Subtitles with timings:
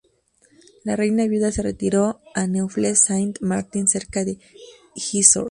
[0.83, 4.39] La reina viuda se retiró a Neaufles-Saint-Martin cerca de
[4.95, 5.39] Gisors.